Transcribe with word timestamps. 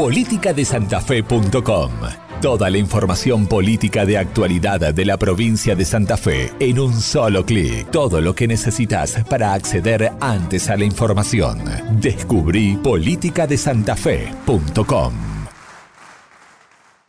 politicadesantafe.com. 0.00 1.92
Toda 2.40 2.70
la 2.70 2.78
información 2.78 3.46
política 3.46 4.06
de 4.06 4.16
actualidad 4.16 4.94
de 4.94 5.04
la 5.04 5.18
provincia 5.18 5.74
de 5.74 5.84
Santa 5.84 6.16
Fe 6.16 6.50
en 6.58 6.78
un 6.78 6.94
solo 6.94 7.44
clic. 7.44 7.90
Todo 7.90 8.22
lo 8.22 8.34
que 8.34 8.48
necesitas 8.48 9.22
para 9.28 9.52
acceder 9.52 10.10
antes 10.22 10.70
a 10.70 10.78
la 10.78 10.86
información. 10.86 11.62
Descubrí 12.00 12.78
politicadesantafe.com. 12.78 15.12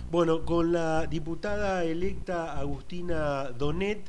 Bueno, 0.09 0.43
con 0.43 0.73
la 0.73 1.07
diputada 1.07 1.85
electa 1.85 2.59
Agustina 2.59 3.51
Donet, 3.51 4.01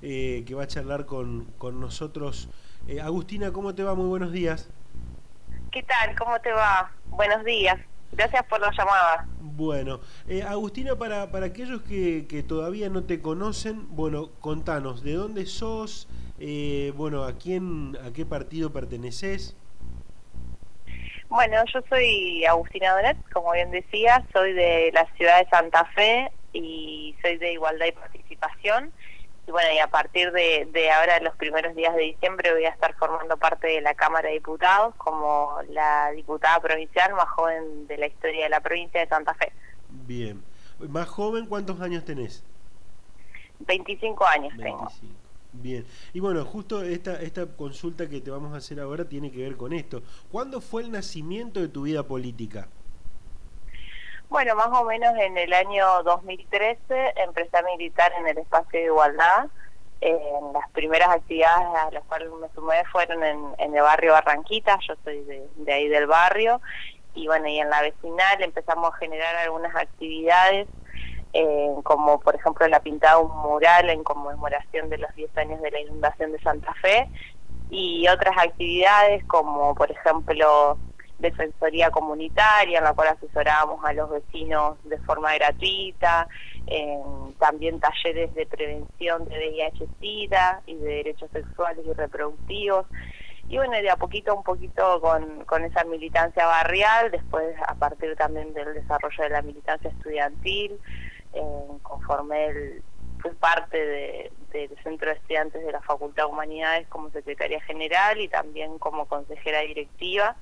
eh, 0.00 0.44
que 0.46 0.54
va 0.54 0.62
a 0.62 0.66
charlar 0.66 1.04
con, 1.04 1.46
nosotros. 1.78 2.48
Eh, 2.88 3.02
Agustina, 3.02 3.52
¿cómo 3.52 3.74
te 3.74 3.82
va? 3.82 3.94
Muy 3.94 4.08
buenos 4.08 4.32
días. 4.32 4.70
¿Qué 5.70 5.82
tal? 5.82 6.16
¿Cómo 6.18 6.40
te 6.40 6.52
va? 6.52 6.90
Buenos 7.10 7.44
días. 7.44 7.89
Gracias 8.12 8.44
por 8.46 8.60
la 8.60 8.70
llamada. 8.76 9.26
Bueno, 9.40 10.00
eh, 10.28 10.42
Agustina, 10.42 10.96
para, 10.96 11.30
para 11.30 11.46
aquellos 11.46 11.82
que, 11.82 12.26
que, 12.28 12.42
todavía 12.42 12.88
no 12.88 13.04
te 13.04 13.20
conocen, 13.20 13.86
bueno, 13.94 14.30
contanos, 14.40 15.02
¿de 15.02 15.14
dónde 15.14 15.46
sos? 15.46 16.08
Eh, 16.38 16.92
bueno, 16.96 17.24
¿a 17.24 17.34
quién, 17.36 17.96
a 18.04 18.12
qué 18.12 18.26
partido 18.26 18.72
perteneces? 18.72 19.56
Bueno, 21.28 21.62
yo 21.72 21.80
soy 21.88 22.44
Agustina 22.44 22.92
Donet, 22.92 23.16
como 23.32 23.52
bien 23.52 23.70
decía, 23.70 24.24
soy 24.32 24.52
de 24.52 24.90
la 24.92 25.06
ciudad 25.16 25.38
de 25.38 25.48
Santa 25.48 25.84
Fe 25.94 26.32
y 26.52 27.14
soy 27.22 27.36
de 27.36 27.52
Igualdad 27.52 27.86
y 27.86 27.92
Participación 27.92 28.92
y 29.46 29.50
bueno, 29.50 29.72
y 29.72 29.78
a 29.78 29.88
partir 29.88 30.32
de, 30.32 30.68
de, 30.72 30.90
ahora, 30.90 31.18
los 31.20 31.34
primeros 31.36 31.74
días 31.74 31.94
de 31.94 32.02
diciembre, 32.02 32.52
voy 32.52 32.64
a 32.64 32.70
estar 32.70 32.94
formando 32.94 33.36
parte 33.36 33.68
de 33.68 33.80
la 33.80 33.94
Cámara 33.94 34.28
de 34.28 34.34
Diputados 34.34 34.94
como 34.96 35.58
la 35.70 36.10
diputada 36.12 36.60
provincial 36.60 37.14
más 37.14 37.28
joven 37.30 37.86
de 37.86 37.98
la 37.98 38.06
historia 38.06 38.44
de 38.44 38.50
la 38.50 38.60
provincia 38.60 39.00
de 39.00 39.08
Santa 39.08 39.34
Fe. 39.34 39.52
Bien. 39.88 40.42
¿Más 40.78 41.08
joven 41.08 41.46
cuántos 41.46 41.80
años 41.80 42.04
tenés? 42.04 42.44
25 43.60 44.26
años 44.26 44.54
tengo. 44.56 44.88
Bien. 45.52 45.84
Y 46.12 46.20
bueno, 46.20 46.44
justo 46.44 46.82
esta, 46.82 47.20
esta 47.20 47.46
consulta 47.46 48.08
que 48.08 48.20
te 48.20 48.30
vamos 48.30 48.54
a 48.54 48.58
hacer 48.58 48.80
ahora 48.80 49.04
tiene 49.04 49.30
que 49.30 49.42
ver 49.42 49.56
con 49.56 49.72
esto. 49.72 50.02
¿Cuándo 50.30 50.60
fue 50.60 50.82
el 50.82 50.92
nacimiento 50.92 51.60
de 51.60 51.68
tu 51.68 51.82
vida 51.82 52.06
política? 52.06 52.68
Bueno, 54.30 54.54
más 54.54 54.68
o 54.68 54.84
menos 54.84 55.12
en 55.18 55.36
el 55.36 55.52
año 55.52 56.04
2013 56.04 57.14
empecé 57.16 57.56
a 57.58 57.62
militar 57.62 58.12
en 58.16 58.28
el 58.28 58.38
espacio 58.38 58.78
de 58.78 58.86
igualdad. 58.86 59.48
En 60.00 60.52
las 60.52 60.70
primeras 60.70 61.08
actividades 61.08 61.66
a 61.76 61.90
las 61.90 62.04
cuales 62.04 62.28
me 62.40 62.48
sumé 62.54 62.84
fueron 62.92 63.24
en, 63.24 63.74
el 63.74 63.82
barrio 63.82 64.12
Barranquita, 64.12 64.78
yo 64.86 64.94
soy 65.02 65.20
de, 65.24 65.72
ahí 65.72 65.88
del 65.88 66.06
barrio, 66.06 66.60
y 67.14 67.26
bueno, 67.26 67.48
y 67.48 67.58
en 67.58 67.68
la 67.70 67.82
vecinal 67.82 68.40
empezamos 68.40 68.94
a 68.94 68.96
generar 68.98 69.34
algunas 69.34 69.74
actividades, 69.74 70.68
eh, 71.32 71.74
como 71.82 72.20
por 72.20 72.36
ejemplo 72.36 72.68
la 72.68 72.80
pintada 72.80 73.18
un 73.18 73.36
mural 73.36 73.90
en 73.90 74.04
conmemoración 74.04 74.90
de 74.90 74.98
los 74.98 75.12
10 75.16 75.36
años 75.38 75.60
de 75.60 75.72
la 75.72 75.80
inundación 75.80 76.30
de 76.30 76.40
Santa 76.40 76.72
Fe, 76.74 77.08
y 77.68 78.06
otras 78.06 78.38
actividades 78.38 79.24
como 79.24 79.74
por 79.74 79.90
ejemplo 79.90 80.78
defensoría 81.20 81.90
comunitaria 81.90 82.78
en 82.78 82.84
la 82.84 82.94
cual 82.94 83.08
asesorábamos 83.08 83.84
a 83.84 83.92
los 83.92 84.10
vecinos 84.10 84.76
de 84.84 84.98
forma 84.98 85.34
gratuita, 85.34 86.28
también 87.38 87.80
talleres 87.80 88.34
de 88.34 88.46
prevención 88.46 89.26
de 89.28 89.36
VIH-Sida 89.36 90.62
y 90.66 90.76
de 90.76 90.88
derechos 90.88 91.30
sexuales 91.32 91.84
y 91.86 91.92
reproductivos. 91.92 92.86
Y 93.48 93.56
bueno, 93.56 93.72
de 93.72 93.90
a 93.90 93.96
poquito 93.96 94.34
un 94.34 94.44
poquito 94.44 95.00
con, 95.00 95.44
con 95.44 95.64
esa 95.64 95.82
militancia 95.84 96.46
barrial, 96.46 97.10
después 97.10 97.56
a 97.66 97.74
partir 97.74 98.14
también 98.16 98.54
del 98.54 98.74
desarrollo 98.74 99.24
de 99.24 99.30
la 99.30 99.42
militancia 99.42 99.90
estudiantil, 99.90 100.78
conforme 101.82 102.46
el, 102.46 102.82
fui 103.20 103.32
parte 103.32 104.30
del 104.52 104.70
Centro 104.82 105.10
de 105.10 105.16
Estudiantes 105.16 105.64
de 105.64 105.72
la 105.72 105.80
Facultad 105.80 106.24
de 106.24 106.30
Humanidades 106.30 106.88
como 106.88 107.10
secretaria 107.10 107.60
general 107.62 108.20
y 108.20 108.28
también 108.28 108.78
como 108.78 109.06
consejera 109.06 109.60
directiva 109.60 110.36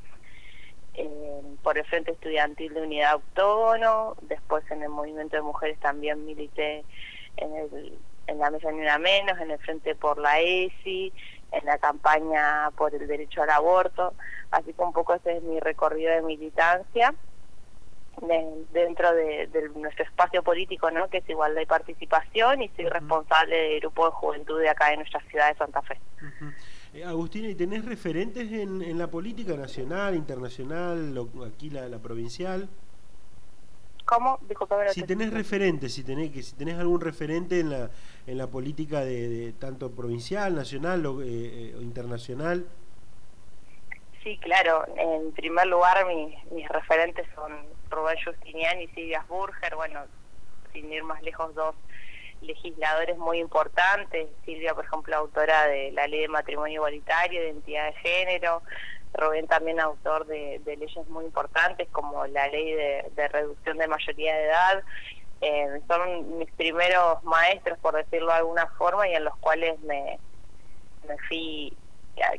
por 1.62 1.78
el 1.78 1.84
Frente 1.84 2.12
Estudiantil 2.12 2.74
de 2.74 2.82
Unidad 2.82 3.12
Autógono, 3.12 4.16
después 4.22 4.64
en 4.70 4.82
el 4.82 4.88
Movimiento 4.88 5.36
de 5.36 5.42
Mujeres 5.42 5.78
también 5.80 6.24
milité 6.24 6.84
en, 7.36 7.56
el, 7.56 7.98
en 8.26 8.38
la 8.38 8.50
Mesa 8.50 8.70
Ni 8.72 8.80
Una 8.80 8.98
Menos, 8.98 9.38
en 9.38 9.50
el 9.50 9.58
Frente 9.58 9.94
por 9.94 10.18
la 10.18 10.40
ESI, 10.40 11.12
en 11.52 11.64
la 11.64 11.78
campaña 11.78 12.70
por 12.76 12.94
el 12.94 13.06
derecho 13.06 13.42
al 13.42 13.50
aborto, 13.50 14.14
así 14.50 14.72
que 14.72 14.82
un 14.82 14.92
poco 14.92 15.14
ese 15.14 15.36
es 15.36 15.42
mi 15.42 15.60
recorrido 15.60 16.12
de 16.12 16.22
militancia 16.22 17.14
dentro 18.72 19.14
de, 19.14 19.48
nuestro 19.76 20.04
espacio 20.04 20.42
político, 20.42 20.90
¿no? 20.90 21.08
que 21.08 21.18
es 21.18 21.28
igualdad 21.28 21.60
y 21.60 21.66
participación, 21.66 22.62
y 22.62 22.68
soy 22.70 22.86
responsable 22.86 23.56
del 23.56 23.80
grupo 23.80 24.06
de 24.06 24.12
juventud 24.12 24.60
de 24.60 24.68
acá 24.68 24.90
de 24.90 24.96
nuestra 24.96 25.20
ciudad 25.28 25.48
de 25.48 25.58
Santa 25.58 25.82
Fe. 25.82 25.98
Eh, 26.94 27.04
Agustina, 27.04 27.48
¿y 27.48 27.54
tenés 27.54 27.84
referentes 27.84 28.50
en, 28.50 28.82
en, 28.82 28.98
la 28.98 29.08
política 29.08 29.56
nacional, 29.56 30.14
internacional, 30.14 31.14
aquí 31.46 31.70
la, 31.70 31.88
la 31.88 31.98
provincial? 31.98 32.68
¿Cómo? 34.08 34.40
Si 34.94 35.02
tenés 35.02 35.34
referentes, 35.34 35.92
si 35.92 36.02
tenés, 36.02 36.30
que, 36.30 36.42
si 36.42 36.56
tenés 36.56 36.78
algún 36.78 37.02
referente 37.02 37.60
en 37.60 37.68
la, 37.68 37.90
en 38.26 38.38
la 38.38 38.46
política 38.46 39.00
de, 39.00 39.52
tanto 39.58 39.90
provincial, 39.90 40.54
nacional 40.54 41.04
o, 41.04 41.20
eh, 41.20 41.26
eh, 41.26 41.74
internacional. 41.82 42.66
Sí, 44.24 44.38
claro. 44.38 44.86
En 44.96 45.30
primer 45.32 45.66
lugar, 45.66 46.06
mis 46.50 46.68
referentes 46.70 47.26
son 47.34 47.52
Rubén 47.90 48.16
Justinian 48.24 48.80
y 48.80 48.88
Silvia 48.88 49.26
Burger. 49.28 49.76
Bueno, 49.76 50.00
sin 50.72 50.90
ir 50.90 51.04
más 51.04 51.22
lejos, 51.22 51.54
dos 51.54 51.74
legisladores 52.40 53.16
muy 53.18 53.38
importantes, 53.38 54.28
Silvia, 54.44 54.74
por 54.74 54.84
ejemplo, 54.84 55.16
autora 55.16 55.66
de 55.66 55.92
la 55.92 56.06
ley 56.06 56.20
de 56.20 56.28
matrimonio 56.28 56.76
igualitario, 56.76 57.40
de 57.40 57.48
identidad 57.48 57.86
de 57.86 57.92
género, 57.94 58.62
Rubén 59.14 59.46
también 59.46 59.80
autor 59.80 60.26
de, 60.26 60.60
leyes 60.64 61.06
muy 61.08 61.24
importantes 61.24 61.88
como 61.90 62.26
la 62.26 62.46
ley 62.48 62.72
de, 62.72 63.28
reducción 63.28 63.78
de 63.78 63.88
mayoría 63.88 64.36
de 64.36 64.44
edad. 64.44 64.82
Eh, 65.40 65.80
son 65.88 66.38
mis 66.38 66.50
primeros 66.52 67.22
maestros, 67.24 67.78
por 67.78 67.94
decirlo 67.94 68.28
de 68.28 68.38
alguna 68.38 68.66
forma, 68.78 69.08
y 69.08 69.14
en 69.14 69.24
los 69.24 69.36
cuales 69.38 69.78
me, 69.80 70.18
me 71.06 71.16
fui 71.28 71.76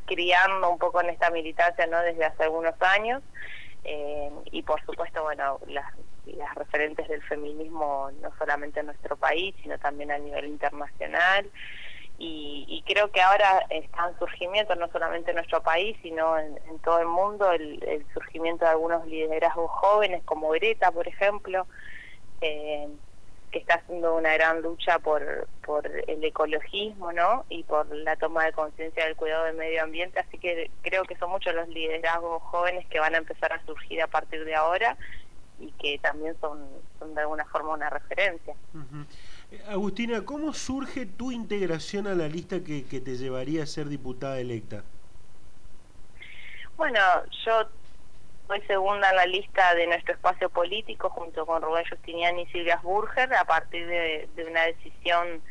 criando 0.06 0.70
un 0.70 0.78
poco 0.78 1.02
en 1.02 1.10
esta 1.10 1.30
militancia 1.30 1.88
no 1.88 2.02
desde 2.02 2.26
hace 2.26 2.44
algunos 2.44 2.76
años. 2.82 3.22
Eh, 3.84 4.30
y 4.52 4.62
por 4.64 4.84
supuesto, 4.86 5.24
bueno, 5.24 5.60
las 5.68 5.86
las 6.38 6.54
referentes 6.56 7.08
del 7.08 7.22
feminismo 7.24 8.10
no 8.22 8.32
solamente 8.38 8.80
en 8.80 8.88
nuestro 8.88 9.16
país, 9.18 9.56
sino 9.62 9.78
también 9.80 10.12
a 10.12 10.18
nivel 10.18 10.46
internacional. 10.46 11.50
Y, 12.22 12.84
creo 12.86 13.12
que 13.12 13.22
ahora 13.22 13.66
está 13.70 14.10
en 14.10 14.20
surgimiento, 14.20 14.76
no 14.76 14.90
solamente 14.92 15.32
en 15.32 15.36
nuestro 15.38 15.64
país, 15.64 15.96
sino 16.02 16.38
en, 16.38 16.58
todo 16.84 17.00
el 17.00 17.08
mundo, 17.08 17.50
el, 17.52 18.06
surgimiento 18.14 18.66
de 18.66 18.72
algunos 18.72 19.06
liderazgos 19.08 19.72
jóvenes, 19.72 20.22
como 20.26 20.50
Greta, 20.50 20.92
por 20.92 21.08
ejemplo, 21.08 21.66
eh, 22.42 22.90
que 23.52 23.60
está 23.60 23.76
haciendo 23.76 24.16
una 24.16 24.34
gran 24.34 24.62
lucha 24.62 25.00
por, 25.00 25.48
por 25.66 25.88
el 25.88 26.24
ecologismo 26.24 27.12
¿no? 27.12 27.46
y 27.50 27.64
por 27.64 27.88
la 27.96 28.16
toma 28.16 28.46
de 28.46 28.54
conciencia 28.54 29.06
del 29.06 29.16
cuidado 29.16 29.46
del 29.46 29.56
medio 29.56 29.84
ambiente. 29.84 30.20
Así 30.20 30.38
que 30.38 30.70
creo 30.82 31.04
que 31.06 31.16
son 31.18 31.32
muchos 31.32 31.56
los 31.56 31.68
liderazgos 31.70 32.42
jóvenes 32.44 32.86
que 32.88 33.00
van 33.00 33.16
a 33.16 33.20
empezar 33.20 33.54
a 33.54 33.66
surgir 33.66 34.02
a 34.02 34.08
partir 34.08 34.46
de 34.46 34.56
ahora 34.56 34.98
y 35.60 35.72
que 35.74 36.00
también 36.00 36.36
son, 36.40 36.60
son 37.00 37.14
de 37.14 37.22
alguna 37.22 37.46
forma 37.46 37.74
una 37.74 37.90
referencia. 37.90 38.56
Eh, 39.52 39.62
Agustina, 39.68 40.24
¿cómo 40.26 40.54
surge 40.54 41.06
tu 41.06 41.32
integración 41.32 42.08
a 42.08 42.16
la 42.16 42.28
lista 42.28 42.64
que, 42.64 42.86
que 42.86 43.02
te 43.02 43.18
llevaría 43.18 43.64
a 43.64 43.66
ser 43.66 43.90
diputada 43.90 44.40
electa? 44.40 44.84
Bueno, 46.78 47.00
yo 47.46 47.68
soy 48.50 48.62
segunda 48.62 49.12
en 49.12 49.16
la 49.16 49.28
lista 49.28 49.76
de 49.76 49.86
nuestro 49.86 50.16
espacio 50.16 50.50
político 50.50 51.12
junto 51.12 51.46
con 51.46 51.62
Rubén 51.62 51.86
Justiniani 51.88 52.42
y 52.42 52.46
Silvia 52.48 52.80
Burger 52.82 53.32
a 53.36 53.46
partir 53.46 53.86
de, 53.86 54.28
una 54.50 54.64
decisión 54.64 55.44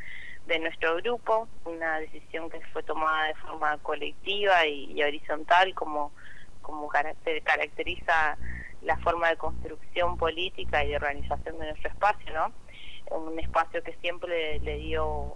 de 0.46 0.58
nuestro 0.58 0.96
grupo, 0.96 1.46
una 1.64 2.00
decisión 2.00 2.50
que 2.50 2.60
fue 2.72 2.82
tomada 2.82 3.28
de 3.28 3.34
forma 3.36 3.78
colectiva 3.78 4.66
y, 4.66 5.00
horizontal 5.00 5.74
como, 5.74 6.10
como 6.60 6.88
caracteriza 6.88 8.36
la 8.82 8.96
forma 8.98 9.28
de 9.28 9.36
construcción 9.36 10.16
política 10.16 10.84
y 10.84 10.88
de 10.88 10.96
organización 10.96 11.58
de 11.58 11.66
nuestro 11.66 11.90
espacio, 11.90 12.32
¿no? 12.32 12.52
Un 13.16 13.38
espacio 13.38 13.82
que 13.82 13.94
siempre 14.00 14.60
le, 14.60 14.78
dio 14.78 15.34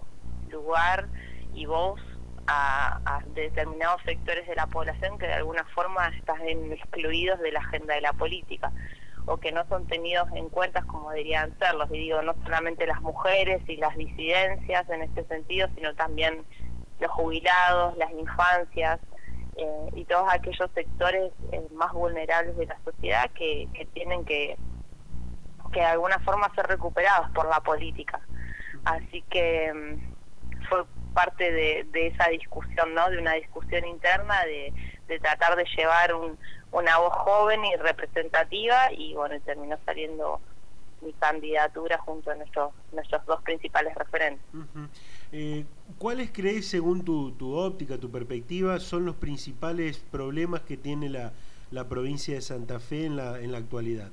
lugar 0.49 1.07
y 1.53 1.65
voz 1.65 1.99
a, 2.47 3.21
determinados 3.33 4.01
sectores 4.03 4.47
de 4.47 4.55
la 4.55 4.67
población 4.67 5.17
que 5.17 5.27
de 5.27 5.33
alguna 5.33 5.63
forma 5.73 6.07
están 6.09 6.41
excluidos 6.47 7.39
de 7.39 7.51
la 7.51 7.59
agenda 7.59 7.95
de 7.95 8.01
la 8.01 8.13
política 8.13 8.71
o 9.25 9.37
que 9.37 9.51
no 9.51 9.65
son 9.69 9.87
tenidos 9.87 10.27
en 10.33 10.49
cuenta 10.49 10.81
como 10.83 11.09
deberían 11.11 11.57
serlos. 11.57 11.89
Y 11.91 11.97
digo, 11.97 12.21
no 12.21 12.35
solamente 12.43 12.85
las 12.85 13.01
mujeres 13.01 13.61
y 13.67 13.77
las 13.77 13.95
disidencias 13.95 14.89
en 14.89 15.01
este 15.01 15.23
sentido, 15.25 15.69
sino 15.75 15.95
también 15.95 16.43
los 16.99 17.11
jubilados, 17.11 17.97
las 17.97 18.11
infancias, 18.11 18.99
eh, 19.55 19.89
y 19.95 20.05
todos 20.05 20.27
aquellos 20.31 20.69
sectores 20.73 21.31
eh, 21.51 21.61
más 21.73 21.91
vulnerables 21.93 22.57
de 22.57 22.65
la 22.65 22.77
sociedad 22.83 23.29
que, 23.31 23.67
tienen 23.93 24.25
que, 24.25 24.57
que 25.71 25.79
de 25.79 25.85
alguna 25.85 26.19
forma 26.19 26.53
ser 26.55 26.65
recuperados 26.67 27.29
por 27.31 27.47
la 27.47 27.59
política. 27.61 28.19
Así 28.85 29.21
que 29.29 29.71
mm, 29.73 30.67
fue 30.69 30.85
parte 31.13 31.51
de, 31.51 32.07
esa 32.07 32.29
discusión, 32.29 32.93
¿no? 32.95 33.09
De 33.09 33.19
una 33.19 33.33
discusión 33.33 33.85
interna 33.85 34.43
de, 34.45 34.73
tratar 35.19 35.55
de 35.55 35.65
llevar 35.77 36.15
un, 36.15 36.39
una 36.71 36.97
voz 36.97 37.13
joven 37.13 37.63
y 37.65 37.75
representativa 37.75 38.91
y 38.91 39.13
bueno, 39.13 39.39
terminó 39.41 39.77
saliendo 39.85 40.41
mi 41.01 41.13
candidatura 41.13 41.99
junto 41.99 42.31
a 42.31 42.35
nuestros, 42.35 42.73
nuestros 42.91 43.23
dos 43.27 43.41
principales 43.43 43.93
referentes. 43.93 44.43
Eh, 45.35 45.65
¿Cuáles 45.97 46.29
crees, 46.31 46.69
según 46.69 47.03
tu, 47.03 47.31
tu 47.31 47.55
óptica, 47.57 47.97
tu 47.97 48.11
perspectiva, 48.11 48.79
son 48.79 49.03
los 49.03 49.15
principales 49.15 49.97
problemas 49.97 50.61
que 50.61 50.77
tiene 50.77 51.09
la, 51.09 51.33
la 51.71 51.89
provincia 51.89 52.35
de 52.35 52.41
Santa 52.41 52.79
Fe 52.79 53.07
en 53.07 53.15
la, 53.15 53.39
en 53.39 53.51
la 53.51 53.57
actualidad? 53.57 54.09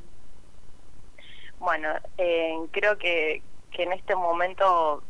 Bueno, 1.59 1.91
eh, 2.17 2.57
creo 2.71 2.97
que, 2.97 3.43
que 3.71 3.83
en 3.83 3.93
este 3.93 4.17
momento 4.17 5.03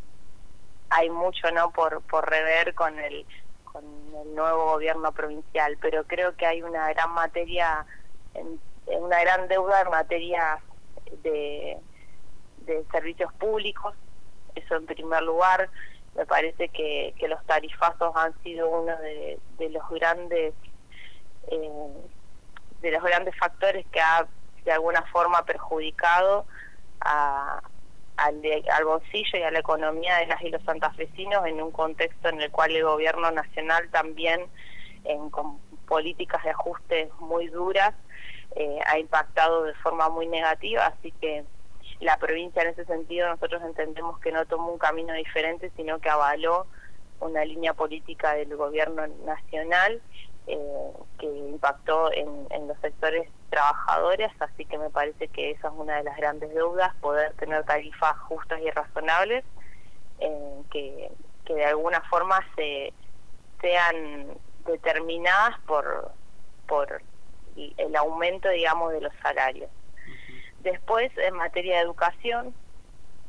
hay 0.89 1.09
mucho 1.11 1.49
no 1.53 1.71
por, 1.71 2.03
por 2.03 2.29
rever 2.29 2.75
con 2.75 2.99
el, 2.99 3.25
con 3.63 3.85
el 3.85 4.35
nuevo 4.35 4.73
gobierno 4.73 5.13
provincial, 5.13 5.79
pero 5.81 6.03
creo 6.09 6.35
que 6.37 6.45
hay 6.45 6.61
una 6.61 6.89
gran 6.93 7.13
materia, 7.13 7.87
en, 8.35 8.59
una 9.01 9.21
gran 9.21 9.47
deuda 9.47 9.83
en 9.83 9.91
materia 9.91 10.59
de, 11.23 11.79
de 12.67 12.85
servicios 12.91 13.33
públicos, 13.35 13.95
eso 14.57 14.75
en 14.75 14.87
primer 14.87 15.23
lugar. 15.23 15.71
Me 16.15 16.27
parece 16.27 16.69
que, 16.69 17.15
que 17.19 17.29
los 17.29 17.45
tarifazos 17.47 18.15
han 18.17 18.35
sido 18.43 18.69
uno 18.69 18.97
de, 18.99 19.39
de 19.59 19.71
los 19.71 19.89
grandes 19.91 20.55
eh, 21.49 21.89
de 22.83 22.91
los 22.91 23.03
grandes 23.03 23.37
factores 23.37 23.87
que 23.93 24.01
ha 24.01 24.27
de 24.65 24.73
alguna 24.73 25.03
forma 25.13 25.45
perjudicado 25.45 26.47
a, 27.01 27.63
al, 28.17 28.43
al, 28.73 28.85
bolsillo 28.85 29.39
y 29.39 29.43
a 29.43 29.51
la 29.51 29.59
economía 29.61 30.17
de 30.19 30.27
las 30.27 30.43
y 30.43 30.51
los 30.51 30.63
santafesinos 30.65 31.47
en 31.47 31.61
un 31.61 31.71
contexto 31.71 32.29
en 32.29 32.41
el 32.41 32.51
cual 32.51 32.73
el 32.73 32.85
gobierno 32.85 33.31
nacional 33.31 33.89
también 33.91 34.47
en, 35.05 35.31
con 35.31 35.59
políticas 35.87 36.43
de 36.45 36.51
ajustes 36.51 37.11
muy 37.19 37.49
duras 37.49 37.95
eh, 38.57 38.79
ha 38.87 38.99
impactado 38.99 39.65
de 39.65 39.75
forma 39.75 40.09
muy 40.09 40.27
negativa, 40.27 40.87
así 40.87 41.13
que 41.21 41.45
la 42.01 42.17
provincia 42.17 42.63
en 42.63 42.69
ese 42.69 42.85
sentido 42.87 43.29
nosotros 43.29 43.63
entendemos 43.63 44.19
que 44.21 44.33
no 44.33 44.47
tomó 44.47 44.73
un 44.73 44.79
camino 44.79 45.13
diferente, 45.15 45.71
sino 45.77 45.99
que 46.01 46.09
avaló 46.09 46.67
una 47.21 47.45
línea 47.45 47.75
política 47.75 48.35
del 48.35 48.57
gobierno 48.57 49.07
nacional 49.25 50.01
eh, 50.47 50.93
que 51.19 51.27
impactó 51.27 52.11
en, 52.13 52.49
los 52.67 52.79
sectores 52.81 53.29
trabajadores, 53.51 54.31
así 54.41 54.65
que 54.65 54.79
me 54.79 54.91
parece 54.91 55.29
que 55.29 55.51
esa 55.51 55.69
es 55.69 55.75
una 55.77 55.97
de 55.97 56.05
las 56.05 56.17
grandes 56.17 56.53
deudas, 56.55 56.95
poder 56.97 57.35
tener 57.35 57.65
tarifas 57.65 58.19
justas 58.21 58.61
y 58.61 58.71
razonables 58.71 59.45
eh, 60.21 60.63
que, 60.71 61.11
que 61.45 61.55
de 61.55 61.65
alguna 61.67 62.01
forma 62.09 62.41
se 62.57 62.93
sean 63.61 64.29
determinadas 64.65 65.59
por, 65.67 66.13
por 66.67 67.03
el 67.57 67.97
aumento, 67.97 68.49
digamos, 68.49 68.93
de 68.93 69.01
los 69.03 69.13
salarios. 69.23 69.71
Después, 70.63 71.11
en 71.17 71.35
materia 71.35 71.77
de 71.77 71.83
educación, 71.83 72.55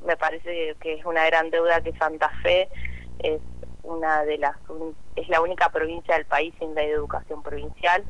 me 0.06 0.18
parece 0.18 0.76
que 0.82 0.96
es 0.96 1.06
una 1.06 1.26
gran 1.28 1.50
deuda 1.50 1.82
que 1.82 1.94
Santa 1.94 2.30
Fe 2.44 2.70
es 3.20 3.42
una 3.84 4.24
de 4.24 4.38
las 4.38 4.56
es 5.16 5.28
la 5.30 5.42
única 5.42 5.70
provincia 5.70 6.16
del 6.16 6.26
país 6.26 6.54
sin 6.60 6.74
ley 6.76 6.90
educación 6.90 7.42
provincial. 7.44 8.04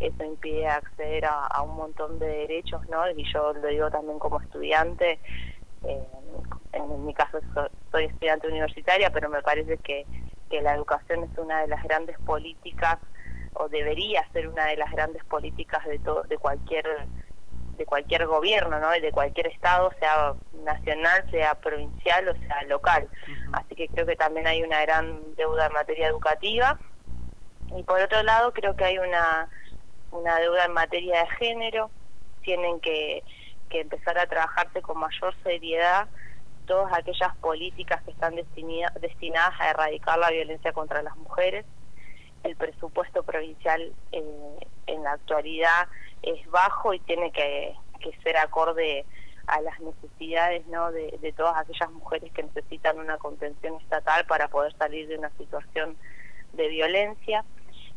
Eso 0.00 0.24
impide 0.24 0.66
acceder 0.66 1.24
a, 1.26 1.62
un 1.62 1.76
montón 1.76 2.18
de 2.18 2.26
derechos 2.26 2.80
no 2.88 3.08
y 3.10 3.24
yo 3.32 3.52
lo 3.52 3.68
digo 3.68 3.90
también 3.90 4.18
como 4.18 4.40
estudiante 4.40 5.20
eh, 5.84 6.06
en, 6.72 7.06
mi 7.06 7.14
caso 7.14 7.38
soy 7.90 8.06
estudiante 8.06 8.48
universitaria 8.48 9.10
pero 9.10 9.28
me 9.28 9.42
parece 9.42 9.78
que, 9.78 10.06
que 10.50 10.60
la 10.60 10.74
educación 10.74 11.24
es 11.24 11.38
una 11.38 11.60
de 11.60 11.68
las 11.68 11.82
grandes 11.84 12.18
políticas 12.20 12.98
o 13.54 13.68
debería 13.68 14.26
ser 14.32 14.48
una 14.48 14.66
de 14.66 14.76
las 14.76 14.90
grandes 14.90 15.22
políticas 15.24 15.84
de 15.86 15.98
todo 16.00 16.22
de 16.24 16.38
cualquier 16.38 16.84
de 17.76 17.86
cualquier 17.86 18.26
gobierno, 18.26 18.78
¿no? 18.78 18.90
de 18.90 19.12
cualquier 19.12 19.46
estado, 19.48 19.90
sea 19.98 20.34
nacional, 20.64 21.28
sea 21.30 21.54
provincial 21.54 22.28
o 22.28 22.34
sea 22.34 22.62
local. 22.64 23.08
Así 23.52 23.74
que 23.74 23.88
creo 23.88 24.06
que 24.06 24.16
también 24.16 24.46
hay 24.46 24.62
una 24.62 24.80
gran 24.82 25.34
deuda 25.36 25.66
en 25.66 25.72
materia 25.72 26.08
educativa. 26.08 26.78
Y 27.76 27.82
por 27.84 28.00
otro 28.00 28.22
lado, 28.22 28.52
creo 28.52 28.76
que 28.76 28.84
hay 28.84 28.98
una, 28.98 29.48
una 30.10 30.38
deuda 30.38 30.66
en 30.66 30.72
materia 30.72 31.20
de 31.20 31.30
género. 31.36 31.90
Tienen 32.42 32.80
que, 32.80 33.22
que 33.70 33.80
empezar 33.80 34.18
a 34.18 34.26
trabajarse 34.26 34.82
con 34.82 34.98
mayor 34.98 35.34
seriedad 35.42 36.08
todas 36.66 36.92
aquellas 36.92 37.34
políticas 37.36 38.02
que 38.02 38.12
están 38.12 38.36
destinadas 38.36 39.60
a 39.60 39.70
erradicar 39.70 40.18
la 40.18 40.30
violencia 40.30 40.72
contra 40.72 41.02
las 41.02 41.16
mujeres. 41.16 41.64
El 42.44 42.56
presupuesto 42.56 43.22
provincial 43.22 43.92
eh, 44.12 44.56
en 44.86 45.02
la 45.02 45.12
actualidad 45.12 45.88
es 46.22 46.50
bajo 46.50 46.94
y 46.94 47.00
tiene 47.00 47.32
que, 47.32 47.74
ser 48.24 48.36
acorde 48.36 49.04
a 49.46 49.60
las 49.60 49.78
necesidades 49.80 50.66
¿no? 50.66 50.90
de, 50.90 51.34
todas 51.36 51.56
aquellas 51.56 51.90
mujeres 51.92 52.32
que 52.32 52.42
necesitan 52.42 52.98
una 52.98 53.16
contención 53.18 53.80
estatal 53.80 54.26
para 54.26 54.48
poder 54.48 54.74
salir 54.76 55.06
de 55.06 55.18
una 55.18 55.30
situación 55.38 55.96
de 56.52 56.68
violencia. 56.68 57.44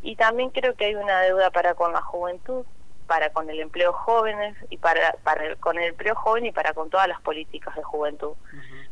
Y 0.04 0.16
también 0.16 0.52
creo 0.52 0.76
que 0.76 0.86
hay 0.86 0.96
una 0.96 1.22
deuda 1.22 1.50
para 1.50 1.74
con 1.74 1.92
la 1.92 2.02
juventud, 2.02 2.66
para 3.08 3.32
con 3.32 3.50
el 3.50 3.60
empleo 3.60 3.94
jóvenes 3.94 4.56
y 4.70 4.78
para, 4.78 5.14
para 5.24 5.56
con 5.56 5.78
el 5.78 5.90
empleo 5.90 6.16
joven 6.16 6.46
y 6.46 6.52
para 6.52 6.74
con 6.74 6.90
todas 6.90 7.08
las 7.08 7.22
políticas 7.22 7.76
de 7.76 7.84
juventud. 7.84 8.34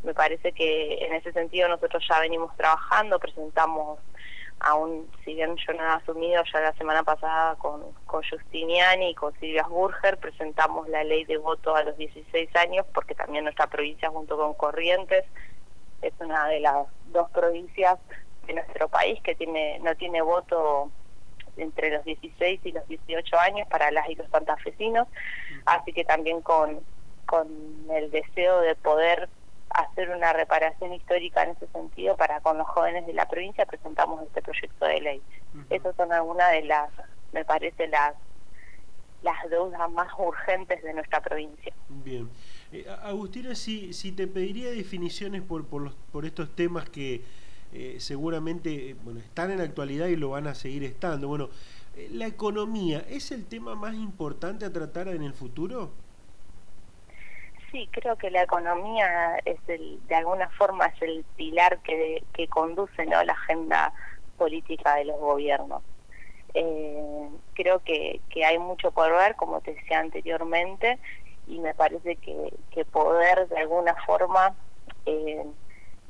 Me 0.03 0.13
parece 0.13 0.51
que 0.51 1.05
en 1.05 1.13
ese 1.13 1.31
sentido 1.31 1.67
nosotros 1.67 2.03
ya 2.09 2.19
venimos 2.19 2.55
trabajando, 2.57 3.19
presentamos 3.19 3.99
aún 4.59 5.09
si 5.23 5.33
bien 5.33 5.55
yo 5.57 5.73
no 5.73 5.83
he 5.83 5.87
asumido 5.87 6.43
ya 6.51 6.61
la 6.61 6.73
semana 6.73 7.03
pasada 7.03 7.55
con, 7.55 7.81
con 8.05 8.23
Justiniani 8.23 9.09
y 9.09 9.15
con 9.15 9.33
Silvia 9.39 9.63
Burger 9.63 10.17
presentamos 10.17 10.87
la 10.89 11.03
ley 11.03 11.25
de 11.25 11.37
voto 11.37 11.75
a 11.75 11.83
los 11.83 11.97
16 11.97 12.55
años 12.55 12.85
porque 12.93 13.15
también 13.15 13.43
nuestra 13.43 13.67
provincia 13.67 14.09
junto 14.09 14.37
con 14.37 14.53
Corrientes 14.53 15.25
es 16.01 16.13
una 16.19 16.47
de 16.47 16.59
las 16.59 16.87
dos 17.11 17.29
provincias 17.31 17.97
de 18.47 18.53
nuestro 18.53 18.89
país 18.89 19.21
que 19.23 19.35
tiene 19.35 19.79
no 19.79 19.95
tiene 19.95 20.21
voto 20.21 20.91
entre 21.57 21.91
los 21.91 22.03
16 22.03 22.61
y 22.63 22.71
los 22.71 22.87
18 22.87 23.37
años 23.39 23.67
para 23.69 23.91
las 23.91 24.09
y 24.09 24.15
los 24.15 24.29
santafesinos. 24.29 25.07
Así 25.65 25.93
que 25.93 26.03
también 26.03 26.41
con 26.41 26.81
con 27.25 27.47
el 27.89 28.11
deseo 28.11 28.61
de 28.61 28.75
poder 28.75 29.29
hacer 29.73 30.09
una 30.09 30.33
reparación 30.33 30.93
histórica 30.93 31.43
en 31.43 31.51
ese 31.51 31.67
sentido 31.67 32.15
para 32.15 32.41
con 32.41 32.57
los 32.57 32.67
jóvenes 32.67 33.05
de 33.07 33.13
la 33.13 33.27
provincia 33.27 33.65
presentamos 33.65 34.21
este 34.23 34.41
proyecto 34.41 34.85
de 34.85 35.01
ley. 35.01 35.21
Esas 35.69 35.95
son 35.95 36.11
algunas 36.11 36.51
de 36.51 36.63
las, 36.63 36.89
me 37.31 37.43
parece, 37.45 37.87
las 37.87 38.15
las 39.23 39.49
deudas 39.49 39.89
más 39.91 40.09
urgentes 40.17 40.83
de 40.83 40.93
nuestra 40.93 41.21
provincia. 41.21 41.73
Bien. 41.87 42.29
Eh, 42.71 42.85
Agustina, 43.03 43.55
si, 43.55 43.93
si 43.93 44.11
te 44.11 44.27
pediría 44.27 44.69
definiciones 44.69 45.41
por, 45.41 45.65
por, 45.65 45.81
los, 45.81 45.93
por 46.11 46.25
estos 46.25 46.53
temas 46.55 46.89
que 46.89 47.23
eh, 47.71 47.95
seguramente 47.99 48.95
bueno, 49.03 49.19
están 49.19 49.49
en 49.51 49.57
la 49.57 49.63
actualidad 49.63 50.07
y 50.07 50.15
lo 50.15 50.31
van 50.31 50.47
a 50.47 50.55
seguir 50.55 50.83
estando. 50.83 51.27
Bueno, 51.27 51.49
eh, 51.95 52.09
¿la 52.11 52.27
economía 52.27 53.03
es 53.09 53.31
el 53.31 53.45
tema 53.45 53.75
más 53.75 53.95
importante 53.95 54.65
a 54.65 54.73
tratar 54.73 55.07
en 55.07 55.23
el 55.23 55.33
futuro? 55.33 55.91
Sí, 57.73 57.89
creo 57.91 58.15
que 58.15 58.29
la 58.29 58.43
economía 58.43 59.37
es 59.43 59.57
el, 59.67 59.99
de 60.07 60.15
alguna 60.15 60.47
forma 60.49 60.85
es 60.85 61.01
el 61.01 61.25
pilar 61.35 61.79
que, 61.79 62.23
que 62.31 62.47
conduce 62.47 63.05
¿no? 63.05 63.21
la 63.23 63.33
agenda 63.33 63.91
política 64.37 64.95
de 64.95 65.05
los 65.05 65.19
gobiernos. 65.19 65.81
Eh, 66.53 67.29
creo 67.55 67.79
que, 67.79 68.21
que 68.29 68.45
hay 68.45 68.59
mucho 68.59 68.91
por 68.91 69.11
ver, 69.11 69.35
como 69.35 69.59
te 69.59 69.73
decía 69.73 69.99
anteriormente, 69.99 70.99
y 71.47 71.59
me 71.59 71.73
parece 71.73 72.15
que, 72.17 72.53
que 72.71 72.85
poder 72.85 73.47
de 73.47 73.57
alguna 73.57 73.95
forma 74.05 74.55
eh, 75.07 75.43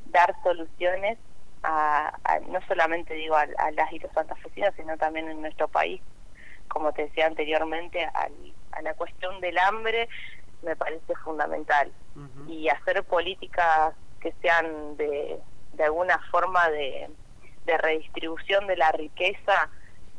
dar 0.08 0.36
soluciones 0.43 1.17
a, 1.63 2.12
no 2.50 2.60
solamente 2.67 3.13
digo 3.13 3.36
a, 3.38 3.72
las 3.72 3.93
y 3.93 4.00
los 4.00 4.12
santafesinos, 4.12 4.75
sino 4.75 4.98
también 4.98 5.29
en 5.29 5.41
nuestro 5.41 5.70
país, 5.70 6.01
como 6.67 6.91
te 6.91 7.03
decía 7.03 7.25
anteriormente, 7.25 8.03
a 8.03 8.82
la 8.82 8.93
cuestión 8.96 9.39
del 9.39 9.58
hambre, 9.58 10.10
me 10.63 10.75
parece 10.75 11.15
fundamental. 11.24 11.91
Y 12.48 12.70
hacer 12.70 13.03
políticas 13.03 13.96
que 14.20 14.34
sean 14.41 14.96
de, 14.98 15.39
de 15.74 15.84
alguna 15.84 16.20
forma 16.32 16.70
de, 16.70 17.10
de 17.65 17.77
redistribución 17.77 18.67
de 18.67 18.77
la 18.77 18.91
riqueza 18.91 19.70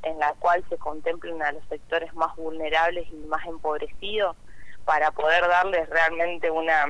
en 0.02 0.18
la 0.18 0.34
cual 0.34 0.64
se 0.68 0.76
contemplen 0.76 1.42
a 1.42 1.52
los 1.52 1.64
sectores 1.68 2.12
más 2.14 2.34
vulnerables 2.36 3.06
y 3.10 3.16
más 3.26 3.44
empobrecidos 3.46 4.36
para 4.84 5.10
poder 5.12 5.46
darles 5.48 5.88
realmente 5.88 6.50
una 6.50 6.86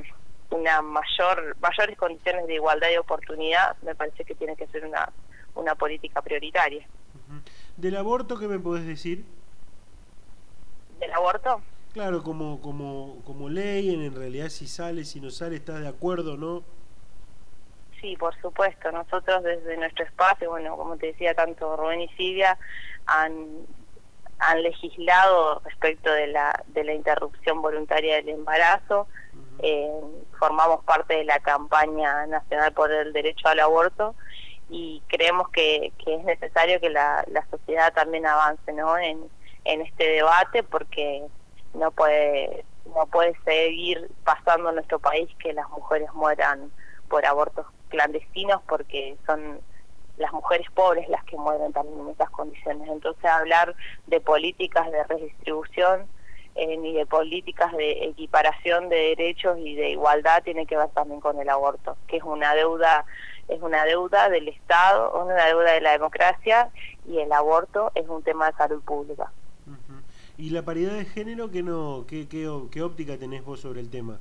una 0.51 0.83
mayor 0.83 1.57
mayores 1.61 1.97
condiciones 1.97 2.47
de 2.47 2.55
igualdad 2.55 2.89
y 2.93 2.97
oportunidad 2.97 3.77
me 3.83 3.95
parece 3.95 4.25
que 4.25 4.35
tiene 4.35 4.57
que 4.57 4.67
ser 4.69 4.85
una 4.85 5.11
una 5.55 5.75
política 5.75 6.23
prioritaria 6.23 6.87
¿Del 7.77 7.97
aborto 7.97 8.39
qué 8.39 8.47
me 8.47 8.59
podés 8.59 8.87
decir? 8.87 9.25
¿Del 11.01 11.13
aborto? 11.13 11.61
Claro, 11.95 12.25
como, 12.25 12.61
como, 12.61 13.23
como 13.25 13.49
ley, 13.49 13.95
en 13.95 14.17
realidad 14.17 14.49
si 14.49 14.67
sale, 14.67 15.05
si 15.05 15.21
no 15.21 15.31
sale, 15.31 15.55
¿estás 15.55 15.81
de 15.81 15.87
acuerdo 15.87 16.37
no? 16.37 16.65
Sí, 18.01 18.17
por 18.17 18.35
supuesto. 18.41 18.91
Nosotros 18.91 19.45
desde 19.45 19.77
nuestro 19.77 20.05
espacio, 20.05 20.51
bueno, 20.51 20.77
como 20.77 20.97
te 20.97 21.07
decía, 21.07 21.35
tanto 21.35 21.77
Rubén 21.77 22.01
y 22.01 22.09
Silvia 22.17 22.59
han, 23.07 23.47
han 24.41 24.63
legislado 24.65 25.61
respecto 25.61 26.11
de 26.11 26.27
la, 26.27 26.65
de 26.67 26.83
la 26.83 26.95
interrupción 26.95 27.63
voluntaria 27.63 28.17
del 28.17 28.31
embarazo. 28.31 29.07
Eh, 29.61 29.89
formamos 30.41 30.83
parte 30.85 31.15
de 31.15 31.25
la 31.25 31.39
campaña 31.39 32.27
nacional 32.27 32.73
por 32.73 32.91
el 32.91 33.13
derecho 33.13 33.47
al 33.47 33.61
aborto 33.61 34.17
y 34.69 35.01
creemos 35.07 35.49
que, 35.51 35.93
que 36.05 36.17
es 36.17 36.25
necesario 36.25 36.81
que 36.81 36.91
la, 36.91 37.25
la 37.29 37.47
sociedad 37.51 37.95
también 37.95 38.27
avance 38.27 38.73
¿no? 38.73 38.99
en, 38.99 39.21
en 39.65 39.81
este 39.83 40.09
debate 40.09 40.65
porque 40.65 41.23
no 41.75 41.91
puede 41.91 42.65
no 42.95 43.07
puede 43.07 43.35
seguir 43.45 44.11
pasando 44.25 44.69
en 44.69 44.77
nuestro 44.77 44.99
país 44.99 45.29
que 45.39 45.53
las 45.53 45.69
mujeres 45.71 46.13
mueran 46.15 46.71
por 47.09 47.25
abortos 47.27 47.67
clandestinos 47.89 48.61
porque 48.69 49.17
son 49.27 49.61
las 50.17 50.33
mujeres 50.33 50.67
pobres 50.75 51.09
las 51.09 51.25
que 51.25 51.37
mueren 51.37 51.73
también 51.73 52.01
en 52.01 52.11
esas 52.11 52.31
condiciones. 52.31 52.89
Entonces 52.89 53.25
hablar 53.25 53.75
de 54.07 54.21
políticas 54.21 54.91
de 54.91 55.03
redistribución 55.05 56.07
eh, 56.55 56.77
ni 56.77 56.93
de 56.95 57.05
políticas 57.05 57.73
de 57.73 58.05
equiparación 58.05 58.89
de 58.89 59.17
derechos 59.17 59.59
y 59.59 59.75
de 59.75 59.91
igualdad 59.91 60.43
tiene 60.45 60.67
que 60.67 60.77
ver 60.77 60.89
también 60.91 61.21
con 61.21 61.41
el 61.41 61.49
aborto, 61.49 61.97
que 62.07 62.19
es 62.19 62.23
una 62.23 62.55
deuda 62.55 63.05
es 63.49 63.61
una 63.61 63.85
deuda 63.85 64.31
del 64.31 64.49
Estado, 64.49 65.13
una 65.21 65.47
deuda 65.47 65.73
de 65.73 65.81
la 65.81 65.93
democracia 65.93 66.71
y 67.07 67.19
el 67.19 67.33
aborto 67.33 67.91
es 67.95 68.09
un 68.09 68.23
tema 68.23 68.51
de 68.51 68.57
salud 68.57 68.83
pública. 68.83 69.31
¿Y 70.37 70.51
la 70.51 70.63
paridad 70.63 70.95
de 70.95 71.05
género 71.05 71.51
qué, 71.51 71.63
no, 71.63 72.05
qué, 72.09 72.29
qué, 72.29 72.51
qué 72.73 72.83
óptica 72.83 73.17
tenés 73.17 73.45
vos 73.45 73.61
sobre 73.61 73.81
el 73.81 73.91
tema? 73.91 74.19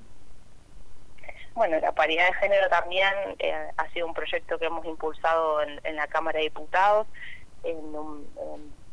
Bueno, 1.55 1.79
la 1.79 1.91
paridad 1.91 2.27
de 2.27 2.34
género 2.34 2.67
también 2.70 3.13
eh, 3.39 3.53
ha 3.77 3.89
sido 3.89 4.08
un 4.08 4.13
proyecto 4.13 4.58
que 4.58 4.65
hemos 4.65 4.86
impulsado 4.86 5.62
en, 5.62 5.96
la 5.96 6.08
Cámara 6.08 6.39
de 6.39 6.46
Diputados. 6.46 7.08
En, 7.63 7.84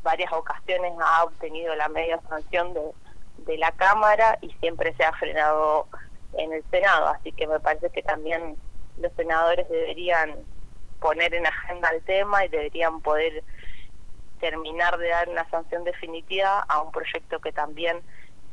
varias 0.03 0.33
ocasiones 0.33 0.93
ha 0.99 1.25
obtenido 1.25 1.75
la 1.75 1.89
media 1.91 2.19
sanción 2.27 2.73
de, 2.73 2.81
de 3.45 3.59
la 3.59 3.71
Cámara 3.73 4.39
y 4.41 4.51
siempre 4.61 4.95
se 4.95 5.05
ha 5.05 5.13
frenado 5.13 5.87
en 6.35 6.53
el 6.53 6.65
Senado. 6.71 7.09
Así 7.09 7.33
que 7.33 7.47
me 7.47 7.61
parece 7.61 7.91
que 7.91 8.03
también 8.03 8.57
los 8.99 9.13
senadores 9.13 9.69
deberían 9.69 10.37
poner 11.01 11.35
en 11.35 11.47
agenda 11.47 11.91
el 11.91 12.03
tema 12.03 12.45
y 12.45 12.49
deberían 12.49 13.01
poder 13.01 13.43
terminar 14.41 14.99
de 14.99 15.09
dar 15.09 15.29
una 15.29 15.49
sanción 15.51 15.85
definitiva 15.85 16.61
a 16.61 16.83
un 16.83 16.91
proyecto 16.91 17.39
que 17.41 17.53
también 17.53 17.99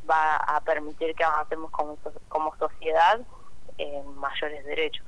va 0.09 0.37
a 0.37 0.61
permitir 0.61 1.15
que 1.15 1.23
avancemos 1.23 1.71
como, 1.71 1.97
como 2.29 2.55
sociedad 2.57 3.19
en 3.77 4.15
mayores 4.17 4.65
derechos. 4.65 5.05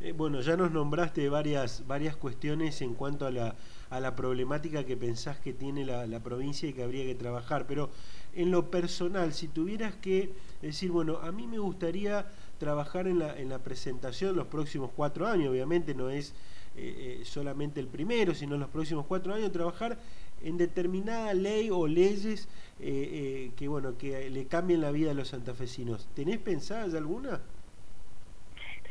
Eh, 0.00 0.12
bueno, 0.12 0.40
ya 0.40 0.56
nos 0.56 0.72
nombraste 0.72 1.28
varias, 1.28 1.86
varias 1.86 2.16
cuestiones 2.16 2.82
en 2.82 2.94
cuanto 2.94 3.26
a 3.26 3.30
la, 3.30 3.54
a 3.90 4.00
la 4.00 4.16
problemática 4.16 4.84
que 4.84 4.96
pensás 4.96 5.38
que 5.38 5.52
tiene 5.52 5.84
la, 5.84 6.06
la, 6.06 6.20
provincia 6.20 6.68
y 6.68 6.72
que 6.72 6.82
habría 6.82 7.04
que 7.04 7.14
trabajar, 7.14 7.66
pero 7.68 7.90
en 8.34 8.50
lo 8.50 8.70
personal, 8.70 9.32
si 9.32 9.46
tuvieras 9.46 9.94
que 9.94 10.32
decir, 10.60 10.90
bueno, 10.90 11.18
a 11.18 11.30
mí 11.30 11.46
me 11.46 11.58
gustaría 11.58 12.26
trabajar 12.58 13.06
en 13.06 13.20
la, 13.20 13.36
en 13.38 13.48
la 13.48 13.60
presentación 13.60 14.34
los 14.34 14.48
próximos 14.48 14.90
cuatro 14.96 15.28
años, 15.28 15.50
obviamente 15.50 15.94
no 15.94 16.10
es 16.10 16.34
eh, 16.76 17.20
eh, 17.20 17.24
solamente 17.24 17.80
el 17.80 17.86
primero, 17.86 18.34
sino 18.34 18.56
los 18.56 18.68
próximos 18.68 19.06
cuatro 19.06 19.34
años, 19.34 19.52
trabajar 19.52 19.98
en 20.42 20.56
determinada 20.56 21.34
ley 21.34 21.70
o 21.70 21.86
leyes 21.86 22.48
eh, 22.80 23.52
que 23.56 23.68
bueno 23.68 23.96
que 23.98 24.28
le 24.30 24.46
cambien 24.46 24.80
la 24.80 24.90
vida 24.90 25.10
a 25.10 25.14
los 25.14 25.28
santafesinos. 25.28 26.08
¿Tenés 26.14 26.38
pensadas 26.38 26.94
alguna? 26.94 27.40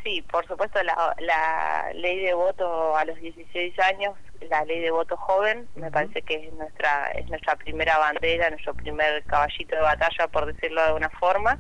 Sí, 0.04 0.24
por 0.32 0.46
supuesto, 0.48 0.82
la, 0.82 1.16
la 1.20 1.92
ley 1.94 2.20
de 2.20 2.34
voto 2.34 2.96
a 2.96 3.06
los 3.06 3.20
16 3.20 3.78
años, 3.80 4.16
la 4.50 4.66
ley 4.66 4.80
de 4.80 4.90
voto 4.90 5.16
joven, 5.16 5.68
me 5.76 5.92
parece 5.92 6.24
que 6.24 6.48
es 6.48 6.54
nuestra 6.54 7.12
es 7.12 7.30
nuestra 7.30 7.56
primera 7.56 7.98
bandera, 8.00 8.50
nuestro 8.50 8.74
primer 8.74 9.24
caballito 9.24 9.76
de 9.76 9.82
batalla, 9.82 10.28
por 10.28 10.52
decirlo 10.52 10.82
de 10.82 10.88
alguna 10.88 11.10
forma, 11.10 11.60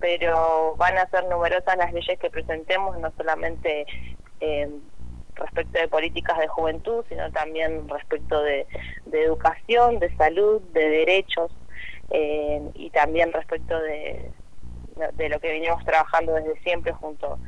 pero 0.00 0.74
van 0.76 0.98
a 0.98 1.08
ser 1.10 1.24
numerosas 1.26 1.76
las 1.76 1.92
leyes 1.92 2.18
que 2.18 2.30
presentemos, 2.30 2.98
no 2.98 3.12
solamente 3.16 3.86
eh, 4.40 4.68
respecto 5.38 5.78
de 5.78 5.88
políticas 5.88 6.38
de 6.38 6.48
juventud, 6.48 7.04
sino 7.08 7.30
también 7.32 7.88
respecto 7.88 8.42
de, 8.42 8.66
educación, 9.12 9.98
de 9.98 10.14
salud, 10.16 10.60
de 10.72 10.88
derechos, 10.88 11.50
eh, 12.10 12.60
y 12.74 12.90
también 12.90 13.32
respecto 13.32 13.78
de, 13.80 14.30
de 15.14 15.28
lo 15.28 15.40
que 15.40 15.48
venimos 15.48 15.84
trabajando 15.84 16.34
desde 16.34 16.58
siempre 16.60 16.92
junto 16.92 17.38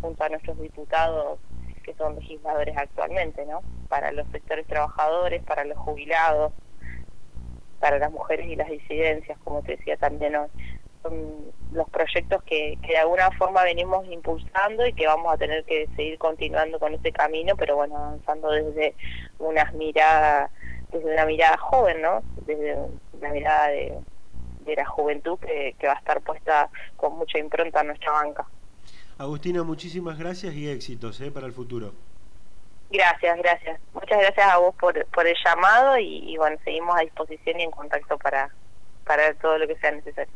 junto 0.00 0.24
a 0.24 0.28
nuestros 0.28 0.60
diputados 0.60 1.38
que 1.82 1.94
son 1.94 2.16
legisladores 2.16 2.76
actualmente, 2.76 3.46
¿no? 3.46 3.62
Para 3.88 4.12
los 4.12 4.28
sectores 4.28 4.66
trabajadores, 4.66 5.42
para 5.42 5.64
los 5.64 5.78
jubilados, 5.78 6.52
para 7.80 7.98
las 7.98 8.12
mujeres 8.12 8.46
y 8.46 8.56
las 8.56 8.68
disidencias, 8.68 9.38
como 9.42 9.62
te 9.62 9.76
decía 9.76 9.96
también 9.96 10.36
hoy. 10.36 10.48
Son 11.08 11.52
los 11.72 11.88
proyectos 11.90 12.42
que, 12.44 12.78
que 12.82 12.92
de 12.92 12.98
alguna 12.98 13.30
forma 13.32 13.62
venimos 13.62 14.06
impulsando 14.06 14.86
y 14.86 14.92
que 14.92 15.06
vamos 15.06 15.32
a 15.32 15.36
tener 15.36 15.64
que 15.64 15.86
seguir 15.96 16.18
continuando 16.18 16.78
con 16.78 16.94
ese 16.94 17.12
camino, 17.12 17.56
pero 17.56 17.76
bueno, 17.76 17.96
avanzando 17.96 18.50
desde 18.50 18.94
unas 19.38 19.72
miradas, 19.74 20.50
desde 20.92 21.12
una 21.12 21.24
mirada 21.24 21.56
joven, 21.58 22.02
¿no? 22.02 22.22
Desde 22.46 22.76
la 23.20 23.30
mirada 23.30 23.68
de, 23.68 23.98
de 24.60 24.76
la 24.76 24.86
juventud 24.86 25.38
que, 25.38 25.74
que 25.78 25.86
va 25.86 25.94
a 25.94 25.98
estar 25.98 26.20
puesta 26.20 26.68
con 26.96 27.16
mucha 27.16 27.38
impronta 27.38 27.80
en 27.80 27.88
nuestra 27.88 28.12
banca. 28.12 28.46
Agustina, 29.18 29.62
muchísimas 29.62 30.18
gracias 30.18 30.54
y 30.54 30.70
éxitos 30.70 31.20
¿eh? 31.20 31.30
para 31.30 31.46
el 31.46 31.52
futuro. 31.52 31.92
Gracias, 32.90 33.36
gracias. 33.38 33.80
Muchas 33.92 34.18
gracias 34.18 34.54
a 34.54 34.58
vos 34.58 34.74
por, 34.76 35.04
por 35.06 35.26
el 35.26 35.36
llamado 35.44 35.98
y, 35.98 36.32
y 36.32 36.36
bueno, 36.38 36.56
seguimos 36.64 36.96
a 36.96 37.00
disposición 37.00 37.60
y 37.60 37.64
en 37.64 37.70
contacto 37.70 38.16
para, 38.18 38.50
para 39.04 39.34
todo 39.34 39.58
lo 39.58 39.66
que 39.66 39.76
sea 39.76 39.90
necesario. 39.90 40.32